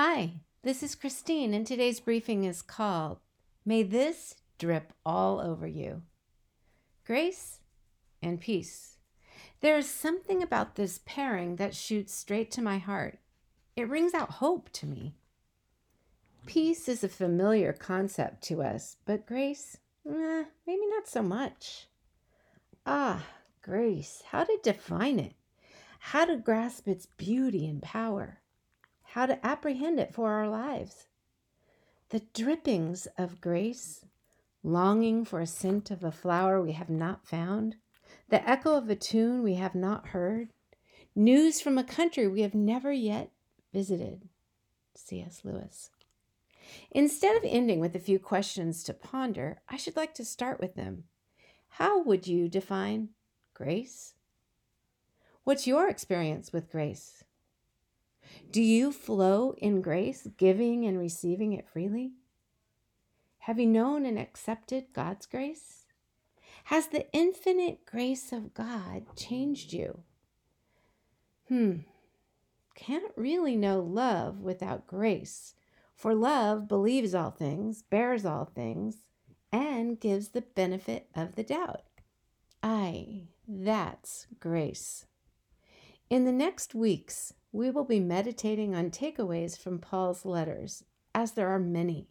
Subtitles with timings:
[0.00, 3.18] Hi, this is Christine, and today's briefing is called
[3.66, 6.02] May This Drip All Over You.
[7.04, 7.58] Grace
[8.22, 8.98] and peace.
[9.60, 13.18] There is something about this pairing that shoots straight to my heart.
[13.74, 15.16] It rings out hope to me.
[16.46, 19.78] Peace is a familiar concept to us, but grace,
[20.08, 21.88] eh, maybe not so much.
[22.86, 23.26] Ah,
[23.62, 25.32] grace, how to define it?
[25.98, 28.38] How to grasp its beauty and power?
[29.12, 31.06] How to apprehend it for our lives?
[32.10, 34.04] The drippings of grace,
[34.62, 37.76] longing for a scent of a flower we have not found,
[38.28, 40.50] the echo of a tune we have not heard,
[41.14, 43.30] news from a country we have never yet
[43.72, 44.28] visited.
[44.94, 45.40] C.S.
[45.42, 45.88] Lewis.
[46.90, 50.74] Instead of ending with a few questions to ponder, I should like to start with
[50.74, 51.04] them.
[51.68, 53.10] How would you define
[53.54, 54.12] grace?
[55.44, 57.24] What's your experience with grace?
[58.50, 62.12] Do you flow in grace, giving and receiving it freely?
[63.40, 65.86] Have you known and accepted God's grace?
[66.64, 70.00] Has the infinite grace of God changed you?
[71.48, 71.78] Hmm,
[72.74, 75.54] can't really know love without grace,
[75.94, 78.98] for love believes all things, bears all things,
[79.50, 81.82] and gives the benefit of the doubt.
[82.62, 85.06] Aye, that's grace.
[86.10, 91.48] In the next weeks, we will be meditating on takeaways from Paul's letters, as there
[91.48, 92.08] are many.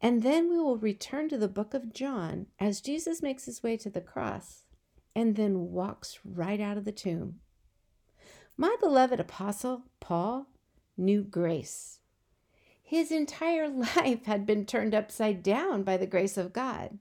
[0.00, 3.76] And then we will return to the book of John as Jesus makes his way
[3.78, 4.64] to the cross
[5.14, 7.40] and then walks right out of the tomb.
[8.56, 10.48] My beloved apostle, Paul,
[10.96, 12.00] knew grace.
[12.82, 16.98] His entire life had been turned upside down by the grace of God.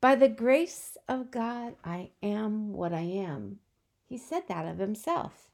[0.00, 3.58] By the grace of God, I am what I am.
[4.04, 5.50] He said that of himself.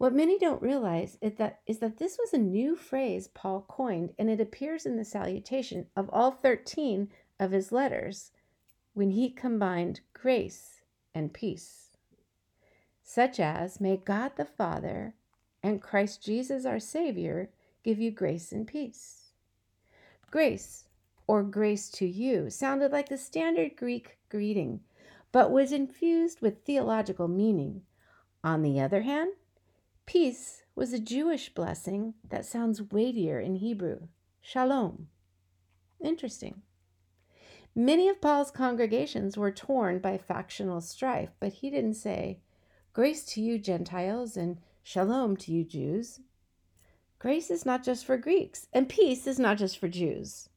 [0.00, 4.14] What many don't realize is that, is that this was a new phrase Paul coined,
[4.18, 8.32] and it appears in the salutation of all 13 of his letters
[8.94, 10.80] when he combined grace
[11.14, 11.90] and peace,
[13.02, 15.16] such as, May God the Father
[15.62, 17.50] and Christ Jesus our Savior
[17.84, 19.32] give you grace and peace.
[20.30, 20.86] Grace,
[21.26, 24.80] or grace to you, sounded like the standard Greek greeting,
[25.30, 27.82] but was infused with theological meaning.
[28.42, 29.32] On the other hand,
[30.10, 34.08] Peace was a Jewish blessing that sounds weightier in Hebrew
[34.40, 35.06] shalom.
[36.00, 36.62] Interesting.
[37.76, 42.40] Many of Paul's congregations were torn by factional strife, but he didn't say,
[42.92, 46.18] Grace to you, Gentiles, and shalom to you, Jews.
[47.20, 50.48] Grace is not just for Greeks, and peace is not just for Jews.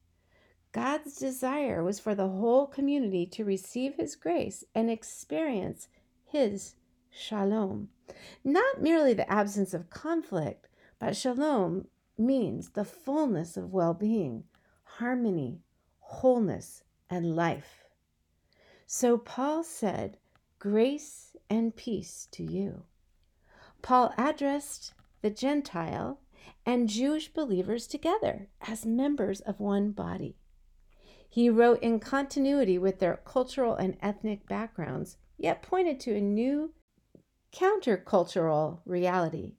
[0.72, 5.86] God's desire was for the whole community to receive his grace and experience
[6.26, 6.74] his
[7.16, 7.88] shalom.
[8.42, 11.86] Not merely the absence of conflict, but shalom
[12.18, 14.44] means the fullness of well being,
[14.82, 15.60] harmony,
[16.00, 17.84] wholeness, and life.
[18.86, 20.18] So Paul said,
[20.58, 22.84] Grace and peace to you.
[23.82, 26.20] Paul addressed the Gentile
[26.66, 30.36] and Jewish believers together as members of one body.
[31.28, 36.72] He wrote in continuity with their cultural and ethnic backgrounds, yet pointed to a new
[37.54, 39.52] countercultural reality.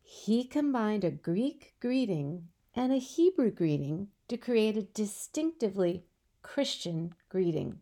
[0.00, 6.04] He combined a Greek greeting and a Hebrew greeting to create a distinctively
[6.42, 7.80] Christian greeting.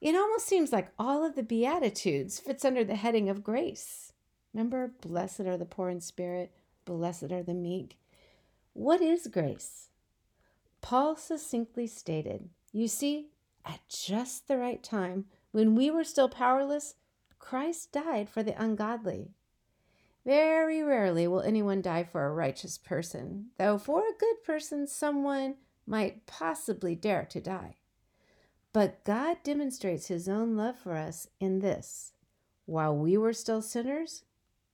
[0.00, 4.12] It almost seems like all of the Beatitudes fits under the heading of grace.
[4.52, 6.52] Remember, blessed are the poor in spirit,
[6.84, 7.98] blessed are the meek.
[8.72, 9.88] What is grace?
[10.80, 13.28] Paul succinctly stated, You see,
[13.64, 16.94] at just the right time, when we were still powerless,
[17.44, 19.34] Christ died for the ungodly.
[20.24, 25.56] Very rarely will anyone die for a righteous person, though for a good person, someone
[25.86, 27.76] might possibly dare to die.
[28.72, 32.14] But God demonstrates his own love for us in this
[32.64, 34.24] while we were still sinners,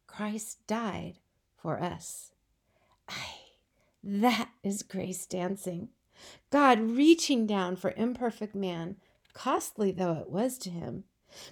[0.07, 1.19] Christ died
[1.57, 2.31] for us.
[3.09, 3.35] Ay,
[4.05, 5.89] that is grace dancing.
[6.51, 8.95] God reaching down for imperfect man,
[9.33, 11.03] costly though it was to him,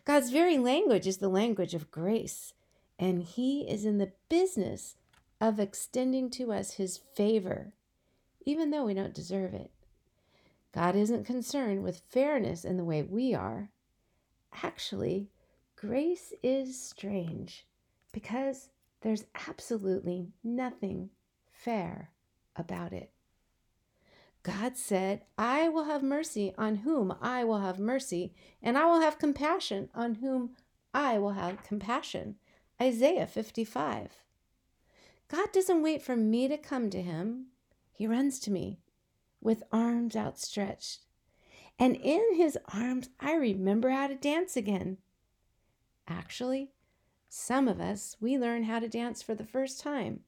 [0.04, 2.54] God's very language is the language of grace,
[2.98, 4.96] and He is in the business
[5.40, 7.72] of extending to us His favor,
[8.44, 9.70] even though we don't deserve it.
[10.72, 13.70] God isn't concerned with fairness in the way we are.
[14.62, 15.28] Actually,
[15.76, 17.66] grace is strange
[18.12, 18.68] because
[19.00, 21.10] there's absolutely nothing
[21.50, 22.10] fair
[22.56, 23.10] about it.
[24.48, 29.00] God said, I will have mercy on whom I will have mercy, and I will
[29.00, 30.56] have compassion on whom
[30.94, 32.36] I will have compassion.
[32.80, 34.22] Isaiah 55.
[35.28, 37.48] God doesn't wait for me to come to him,
[37.92, 38.78] he runs to me
[39.42, 41.00] with arms outstretched.
[41.78, 44.96] And in his arms, I remember how to dance again.
[46.08, 46.70] Actually,
[47.28, 50.20] some of us, we learn how to dance for the first time.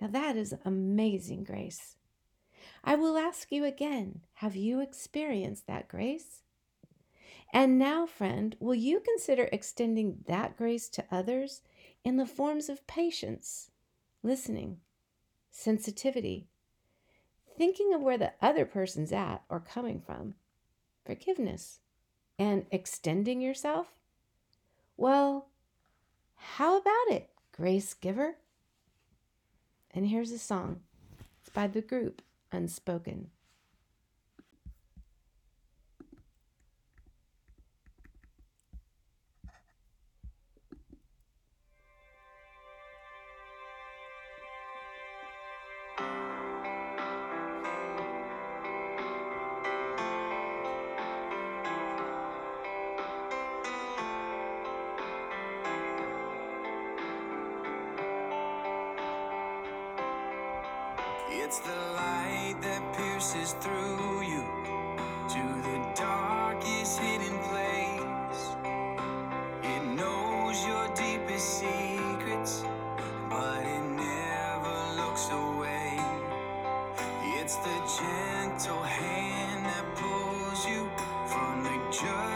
[0.00, 1.96] Now that is amazing grace.
[2.84, 6.42] I will ask you again have you experienced that grace?
[7.52, 11.62] And now, friend, will you consider extending that grace to others
[12.04, 13.70] in the forms of patience,
[14.22, 14.78] listening,
[15.50, 16.46] sensitivity,
[17.56, 20.34] thinking of where the other person's at or coming from,
[21.04, 21.80] forgiveness,
[22.38, 23.94] and extending yourself?
[24.96, 25.48] Well,
[26.34, 28.36] how about it, Grace Giver?
[29.90, 30.80] And here's a song.
[31.40, 33.28] It's by the group Unspoken.
[61.30, 62.27] It's the light
[62.62, 64.42] that pierces through you
[65.28, 68.44] to the darkest hidden place.
[69.62, 72.64] It knows your deepest secrets,
[73.30, 75.98] but it never looks away.
[77.38, 80.90] It's the gentle hand that pulls you
[81.28, 82.27] from the.